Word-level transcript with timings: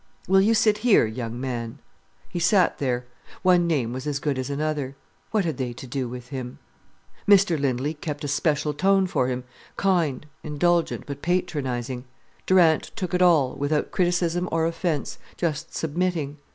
"Will 0.27 0.41
you 0.41 0.55
sit 0.55 0.79
here, 0.79 1.05
young 1.05 1.39
man?" 1.39 1.77
He 2.27 2.39
sat 2.39 2.79
there. 2.79 3.05
One 3.43 3.67
name 3.67 3.93
was 3.93 4.07
as 4.07 4.17
good 4.17 4.39
as 4.39 4.49
another. 4.49 4.95
What 5.29 5.45
had 5.45 5.57
they 5.57 5.73
to 5.73 5.85
do 5.85 6.09
with 6.09 6.29
him? 6.29 6.57
Mr 7.27 7.55
Lindley 7.55 7.93
kept 7.93 8.23
a 8.23 8.27
special 8.27 8.73
tone 8.73 9.05
for 9.05 9.27
him, 9.27 9.43
kind, 9.77 10.25
indulgent, 10.41 11.05
but 11.05 11.21
patronizing. 11.21 12.05
Durant 12.47 12.85
took 12.95 13.13
it 13.13 13.21
all 13.21 13.53
without 13.55 13.91
criticism 13.91 14.49
or 14.51 14.65
offence, 14.65 15.19
just 15.37 15.75
submitting. 15.75 16.37